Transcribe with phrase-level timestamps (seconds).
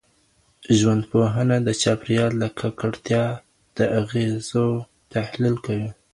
[0.77, 3.25] ژوندپوهنه د چاپېریال د ککړتیا
[3.77, 4.67] د اغېزو
[5.13, 5.89] تحلیل کوي.